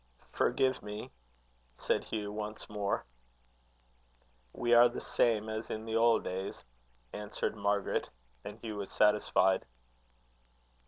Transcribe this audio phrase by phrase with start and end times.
[0.31, 1.11] "Forgive me,"
[1.77, 3.05] said Hugh, once more.
[4.51, 6.65] "We are the same as in the old days,"
[7.13, 8.09] answered Margaret;
[8.43, 9.63] and Hugh was satisfied.